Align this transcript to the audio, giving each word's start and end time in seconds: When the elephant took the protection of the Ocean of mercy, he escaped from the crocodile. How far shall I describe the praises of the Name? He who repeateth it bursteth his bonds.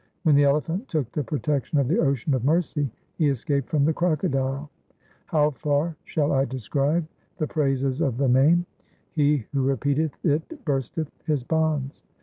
When 0.23 0.33
the 0.33 0.45
elephant 0.45 0.87
took 0.87 1.11
the 1.11 1.23
protection 1.23 1.77
of 1.77 1.87
the 1.87 1.99
Ocean 1.99 2.33
of 2.33 2.43
mercy, 2.43 2.89
he 3.19 3.29
escaped 3.29 3.69
from 3.69 3.85
the 3.85 3.93
crocodile. 3.93 4.71
How 5.27 5.51
far 5.51 5.95
shall 6.05 6.31
I 6.31 6.43
describe 6.45 7.05
the 7.37 7.45
praises 7.45 8.01
of 8.01 8.17
the 8.17 8.27
Name? 8.27 8.65
He 9.11 9.45
who 9.53 9.61
repeateth 9.63 10.17
it 10.25 10.65
bursteth 10.65 11.11
his 11.27 11.43
bonds. 11.43 12.01